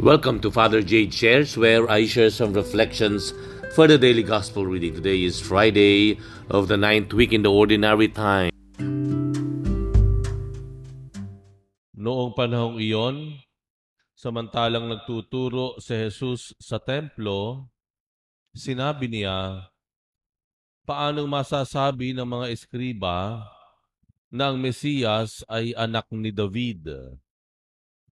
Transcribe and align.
Welcome 0.00 0.40
to 0.40 0.50
Father 0.50 0.80
Jade 0.80 1.12
Shares, 1.12 1.60
where 1.60 1.84
I 1.84 2.08
share 2.08 2.32
some 2.32 2.56
reflections 2.56 3.36
for 3.76 3.84
the 3.84 4.00
daily 4.00 4.24
gospel 4.24 4.64
reading. 4.64 4.96
Today 4.96 5.28
is 5.28 5.44
Friday 5.44 6.16
of 6.48 6.72
the 6.72 6.80
ninth 6.80 7.12
week 7.12 7.36
in 7.36 7.44
the 7.44 7.52
ordinary 7.52 8.08
time. 8.08 8.48
Noong 11.92 12.32
panahong 12.32 12.80
iyon, 12.80 13.44
samantalang 14.16 14.88
nagtuturo 14.88 15.76
si 15.84 15.92
Jesus 15.92 16.56
sa 16.56 16.80
templo, 16.80 17.68
sinabi 18.56 19.04
niya, 19.04 19.68
Paanong 20.88 21.28
masasabi 21.28 22.16
ng 22.16 22.24
mga 22.24 22.46
eskriba 22.56 23.44
na 24.32 24.48
ang 24.48 24.56
Mesiyas 24.56 25.44
ay 25.44 25.76
anak 25.76 26.08
ni 26.08 26.32
David? 26.32 26.88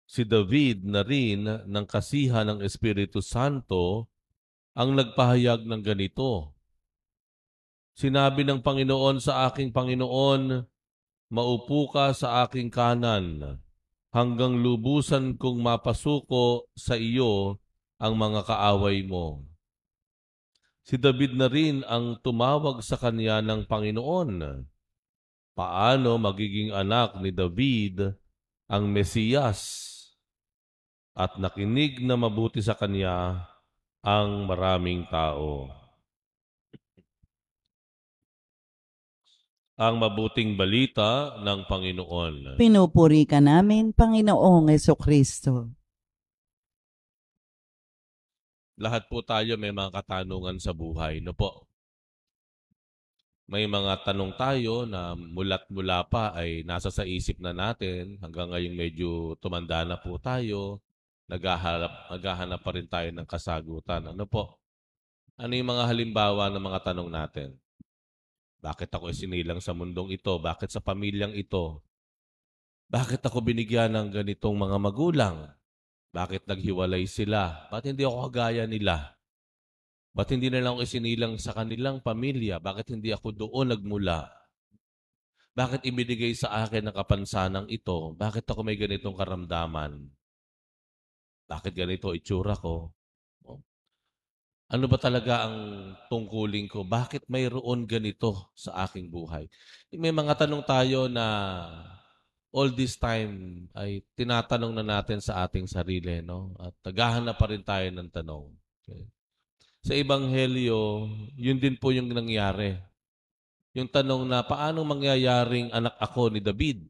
Si 0.06 0.23
David 0.23 0.87
na 0.87 1.02
rin 1.02 1.45
ng 1.46 1.87
kasihan 1.91 2.46
ng 2.46 2.62
Espiritu 2.62 3.19
Santo 3.19 4.06
ang 4.79 4.95
nagpahayag 4.95 5.66
ng 5.66 5.82
ganito. 5.82 6.55
Sinabi 7.96 8.46
ng 8.46 8.62
Panginoon 8.62 9.19
sa 9.19 9.51
aking 9.51 9.74
Panginoon, 9.74 10.62
Maupo 11.27 11.91
ka 11.91 12.15
sa 12.15 12.46
aking 12.46 12.70
kanan, 12.70 13.59
hanggang 14.15 14.62
lubusan 14.62 15.34
kong 15.34 15.59
mapasuko 15.59 16.70
sa 16.79 16.95
iyo 16.95 17.59
ang 17.98 18.15
mga 18.15 18.46
kaaway 18.46 19.02
mo. 19.02 19.43
Si 20.87 20.95
David 20.95 21.34
na 21.34 21.51
rin 21.51 21.82
ang 21.82 22.15
tumawag 22.23 22.79
sa 22.79 22.95
kanya 22.95 23.43
ng 23.43 23.66
Panginoon. 23.66 24.62
Paano 25.57 26.10
magiging 26.20 26.70
anak 26.70 27.18
ni 27.18 27.34
David 27.34 28.15
ang 28.70 28.87
Mesiyas? 28.87 29.96
At 31.17 31.41
nakinig 31.41 32.05
na 32.05 32.13
mabuti 32.21 32.61
sa 32.61 32.77
kanya 32.77 33.49
ang 34.05 34.45
maraming 34.45 35.09
tao. 35.09 35.73
Ang 39.81 39.97
mabuting 39.97 40.57
balita 40.57 41.41
ng 41.41 41.65
Panginoon. 41.65 42.61
Pinupuri 42.61 43.25
ka 43.25 43.41
namin, 43.41 43.97
Panginoong 43.97 44.73
Yeso 44.73 44.97
Kristo. 44.97 45.73
Lahat 48.77 49.09
po 49.09 49.25
tayo 49.25 49.57
may 49.57 49.73
mga 49.73 49.89
katanungan 49.89 50.61
sa 50.61 50.77
buhay, 50.77 51.25
no 51.25 51.33
po? 51.33 51.65
May 53.49 53.65
mga 53.65 54.05
tanong 54.05 54.37
tayo 54.37 54.85
na 54.85 55.17
mulat 55.17 55.65
mula 55.73 56.05
pa 56.09 56.37
ay 56.37 56.61
nasa 56.65 56.93
sa 56.93 57.09
isip 57.09 57.41
na 57.41 57.57
natin. 57.57 58.21
Hanggang 58.21 58.53
ngayon 58.53 58.75
medyo 58.77 59.09
tumanda 59.41 59.81
na 59.87 59.97
po 59.97 60.21
tayo 60.21 60.85
naghahanap, 61.27 61.93
naghahanap 62.15 62.60
pa 62.63 62.71
rin 62.74 62.87
tayo 62.87 63.09
ng 63.10 63.27
kasagutan. 63.27 64.15
Ano 64.15 64.25
po? 64.27 64.59
Ano 65.37 65.53
yung 65.53 65.69
mga 65.69 65.84
halimbawa 65.91 66.49
ng 66.49 66.62
mga 66.62 66.81
tanong 66.91 67.10
natin? 67.12 67.49
Bakit 68.62 68.88
ako 68.88 69.12
isinilang 69.12 69.60
sa 69.60 69.77
mundong 69.77 70.16
ito? 70.16 70.32
Bakit 70.41 70.72
sa 70.72 70.81
pamilyang 70.81 71.37
ito? 71.37 71.84
Bakit 72.88 73.21
ako 73.27 73.43
binigyan 73.43 73.93
ng 73.94 74.09
ganitong 74.15 74.56
mga 74.56 74.77
magulang? 74.78 75.37
Bakit 76.15 76.49
naghiwalay 76.49 77.04
sila? 77.04 77.69
Bakit 77.69 77.93
hindi 77.93 78.09
ako 78.09 78.16
kagaya 78.31 78.65
nila? 78.65 79.12
Bakit 80.16 80.41
hindi 80.41 80.49
na 80.49 80.65
lang 80.65 80.81
ako 80.81 80.88
isinilang 80.88 81.34
sa 81.37 81.53
kanilang 81.53 82.00
pamilya? 82.00 82.56
Bakit 82.56 82.97
hindi 82.97 83.12
ako 83.12 83.37
doon 83.37 83.77
nagmula? 83.77 84.32
Bakit 85.53 85.84
ibinigay 85.84 86.32
sa 86.32 86.65
akin 86.65 86.88
ang 86.88 86.97
kapansanang 86.97 87.69
ito? 87.69 88.16
Bakit 88.16 88.49
ako 88.49 88.65
may 88.65 88.81
ganitong 88.81 89.12
karamdaman? 89.12 90.09
Bakit 91.47 91.72
ganito 91.78 92.10
itsura 92.10 92.59
ko? 92.59 92.91
Oh. 93.47 93.62
Ano 94.66 94.91
ba 94.91 94.98
talaga 94.98 95.47
ang 95.47 95.56
tungkulin 96.10 96.66
ko? 96.66 96.82
Bakit 96.82 97.31
mayroon 97.31 97.87
ganito 97.87 98.50
sa 98.59 98.82
aking 98.82 99.06
buhay? 99.09 99.47
May 99.94 100.10
mga 100.10 100.47
tanong 100.47 100.66
tayo 100.66 101.06
na 101.06 101.26
all 102.50 102.75
this 102.75 102.98
time 102.98 103.66
ay 103.78 104.03
tinatanong 104.19 104.75
na 104.75 104.84
natin 104.84 105.22
sa 105.22 105.47
ating 105.47 105.70
sarili. 105.70 106.19
No? 106.25 106.56
At 106.59 106.75
naghahanap 106.82 107.37
pa 107.38 107.47
rin 107.47 107.62
tayo 107.62 107.87
ng 107.94 108.10
tanong. 108.10 108.50
Okay. 108.82 109.06
Sa 109.87 109.93
Ebanghelyo, 109.94 111.06
yun 111.38 111.62
din 111.62 111.78
po 111.78 111.94
yung 111.94 112.10
nangyari. 112.10 112.75
Yung 113.76 113.87
tanong 113.87 114.26
na 114.26 114.43
paano 114.43 114.82
mangyayaring 114.82 115.70
anak 115.70 115.94
ako 116.00 116.32
ni 116.32 116.43
David? 116.43 116.82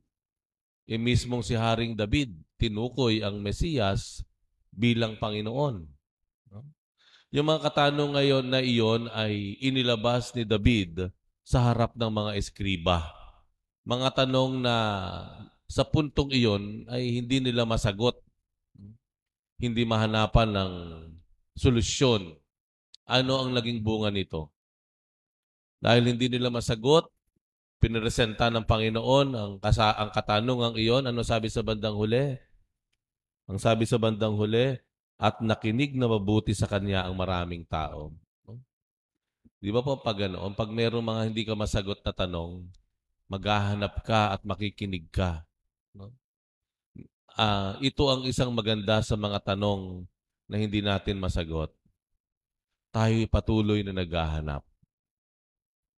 E 0.87 0.95
mismong 0.95 1.43
si 1.43 1.59
Haring 1.59 1.99
David, 1.99 2.31
tinukoy 2.57 3.27
ang 3.27 3.43
Mesiyas 3.43 4.23
bilang 4.77 5.17
Panginoon. 5.17 5.97
Yung 7.35 7.47
mga 7.49 7.69
katanong 7.69 8.17
ngayon 8.17 8.45
na 8.47 8.61
iyon 8.63 9.11
ay 9.11 9.59
inilabas 9.59 10.31
ni 10.37 10.47
David 10.47 11.11
sa 11.43 11.69
harap 11.69 11.99
ng 11.99 12.09
mga 12.09 12.31
eskriba. 12.39 13.03
Mga 13.83 14.25
tanong 14.25 14.63
na 14.63 14.77
sa 15.67 15.83
puntong 15.83 16.31
iyon 16.31 16.87
ay 16.87 17.19
hindi 17.19 17.43
nila 17.43 17.67
masagot. 17.67 18.23
Hindi 19.59 19.83
mahanapan 19.89 20.49
ng 20.53 20.73
solusyon. 21.57 22.37
Ano 23.09 23.33
ang 23.43 23.57
naging 23.57 23.83
bunga 23.83 24.13
nito? 24.13 24.53
Dahil 25.81 26.13
hindi 26.13 26.29
nila 26.29 26.53
masagot, 26.53 27.09
piniresenta 27.81 28.49
ng 28.49 28.65
Panginoon 28.65 29.29
ang, 29.37 29.53
kasa 29.61 29.93
ang 29.93 30.11
katanungang 30.13 30.77
iyon. 30.79 31.05
Ano 31.09 31.21
sabi 31.21 31.49
sa 31.53 31.63
bandang 31.63 31.95
huli? 31.97 32.46
Ang 33.47 33.59
sabi 33.63 33.87
sa 33.87 33.99
bandang 33.99 34.35
huli, 34.35 34.75
at 35.17 35.41
nakinig 35.41 35.97
na 35.97 36.13
mabuti 36.13 36.53
sa 36.53 36.69
kanya 36.69 37.09
ang 37.09 37.17
maraming 37.17 37.65
tao. 37.65 38.13
Di 39.57 39.73
ba 39.73 39.81
po 39.81 39.97
pag 39.97 40.21
ganoon, 40.21 40.53
pag 40.53 40.69
mayroong 40.69 41.03
mga 41.03 41.23
hindi 41.33 41.43
ka 41.49 41.57
masagot 41.57 42.05
na 42.05 42.13
tanong, 42.13 42.69
maghahanap 43.27 44.05
ka 44.05 44.37
at 44.37 44.45
makikinig 44.45 45.09
ka. 45.09 45.49
No? 45.97 46.13
Uh, 47.37 47.81
ito 47.81 48.05
ang 48.13 48.29
isang 48.29 48.53
maganda 48.53 49.01
sa 49.01 49.17
mga 49.17 49.41
tanong 49.41 50.05
na 50.47 50.57
hindi 50.61 50.85
natin 50.85 51.17
masagot. 51.17 51.73
Tayo 52.93 53.17
patuloy 53.29 53.81
na 53.81 53.97
naghahanap. 53.97 54.63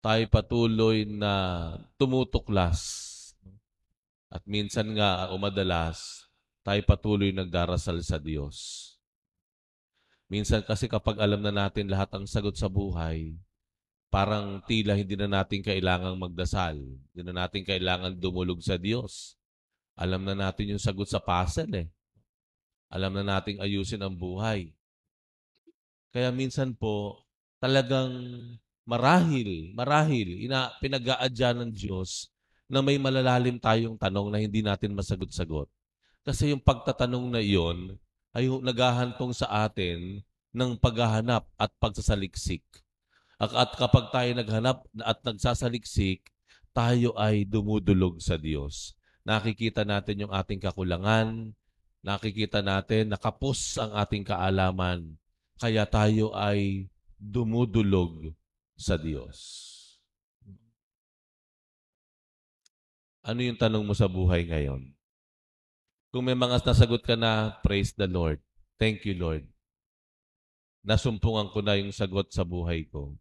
Tayo 0.01 0.23
patuloy 0.29 1.03
na 1.09 1.33
tumutuklas. 1.97 2.79
At 4.29 4.45
minsan 4.45 4.93
nga, 4.93 5.33
umadalas, 5.33 6.26
tayo 6.67 6.83
patuloy 6.83 7.31
nagdarasal 7.31 8.03
sa 8.03 8.19
Diyos. 8.19 8.91
Minsan 10.27 10.67
kasi 10.67 10.91
kapag 10.91 11.15
alam 11.23 11.39
na 11.39 11.55
natin 11.55 11.87
lahat 11.87 12.11
ang 12.11 12.27
sagot 12.27 12.59
sa 12.59 12.67
buhay, 12.67 13.39
parang 14.11 14.59
tila 14.67 14.91
hindi 14.91 15.15
na 15.15 15.31
natin 15.31 15.63
kailangang 15.63 16.19
magdasal. 16.19 16.75
Hindi 16.75 17.21
na 17.23 17.47
natin 17.47 17.63
kailangan 17.63 18.19
dumulog 18.19 18.59
sa 18.59 18.75
Diyos. 18.75 19.39
Alam 19.95 20.27
na 20.27 20.35
natin 20.35 20.75
yung 20.75 20.83
sagot 20.83 21.07
sa 21.07 21.23
puzzle 21.23 21.71
eh. 21.71 21.87
Alam 22.91 23.15
na 23.15 23.39
nating 23.39 23.63
ayusin 23.63 24.03
ang 24.03 24.19
buhay. 24.19 24.75
Kaya 26.11 26.35
minsan 26.35 26.75
po, 26.75 27.23
talagang 27.63 28.11
marahil, 28.83 29.71
marahil, 29.71 30.43
ina, 30.43 30.75
pinag-aadya 30.83 31.55
ng 31.55 31.71
Diyos 31.71 32.27
na 32.67 32.83
may 32.83 32.99
malalalim 32.99 33.55
tayong 33.55 33.95
tanong 33.95 34.27
na 34.35 34.43
hindi 34.43 34.59
natin 34.59 34.91
masagot-sagot. 34.91 35.76
Kasi 36.27 36.51
yung 36.51 36.59
pagtatanong 36.59 37.31
na 37.31 37.39
iyon 37.39 37.95
ay 38.35 38.51
naghahantong 38.51 39.31
sa 39.31 39.63
atin 39.63 40.19
ng 40.51 40.75
paghahanap 40.75 41.47
at 41.55 41.71
pagsasaliksik. 41.79 42.67
At 43.39 43.71
kapag 43.79 44.11
tayo 44.11 44.35
naghanap 44.35 44.83
at 45.07 45.23
nagsasaliksik, 45.23 46.27
tayo 46.75 47.15
ay 47.15 47.47
dumudulog 47.47 48.19
sa 48.19 48.35
Diyos. 48.35 48.99
Nakikita 49.23 49.87
natin 49.87 50.27
yung 50.27 50.33
ating 50.35 50.59
kakulangan, 50.59 51.55
nakikita 52.03 52.59
natin 52.59 53.15
nakapos 53.15 53.79
ang 53.79 53.95
ating 53.95 54.27
kaalaman, 54.27 55.15
kaya 55.63 55.87
tayo 55.87 56.35
ay 56.35 56.91
dumudulog 57.15 58.35
sa 58.75 58.99
Diyos. 58.99 59.63
Ano 63.23 63.39
yung 63.39 63.55
tanong 63.55 63.87
mo 63.87 63.95
sa 63.95 64.11
buhay 64.11 64.43
ngayon? 64.43 64.96
Kung 66.07 66.23
may 66.23 66.37
mga 66.37 66.63
nasagot 66.63 67.03
ka 67.03 67.19
na, 67.19 67.59
praise 67.59 67.91
the 67.91 68.07
Lord. 68.07 68.39
Thank 68.79 69.03
you, 69.03 69.17
Lord. 69.19 69.43
Nasumpungan 70.87 71.51
ko 71.51 71.59
na 71.59 71.75
yung 71.75 71.91
sagot 71.91 72.31
sa 72.31 72.47
buhay 72.47 72.87
ko. 72.87 73.19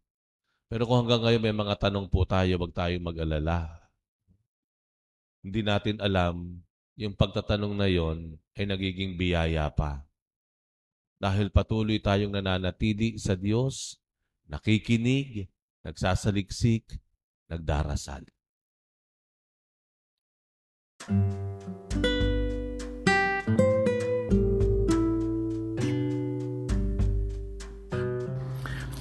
Pero 0.70 0.86
kung 0.86 1.02
hanggang 1.02 1.22
ngayon 1.22 1.42
may 1.42 1.56
mga 1.56 1.74
tanong 1.82 2.06
po 2.06 2.22
tayo, 2.22 2.62
wag 2.62 2.74
tayong 2.74 3.02
mag-alala. 3.02 3.70
Hindi 5.42 5.66
natin 5.66 5.98
alam, 5.98 6.62
yung 6.98 7.14
pagtatanong 7.14 7.74
na 7.74 7.90
yon 7.90 8.38
ay 8.54 8.70
nagiging 8.70 9.18
biyaya 9.18 9.66
pa. 9.70 10.06
Dahil 11.18 11.50
patuloy 11.50 11.98
tayong 11.98 12.34
nananatili 12.34 13.18
sa 13.18 13.34
Diyos, 13.34 13.98
nakikinig, 14.46 15.50
nagsasaliksik, 15.82 16.98
nagdarasal. 17.50 18.26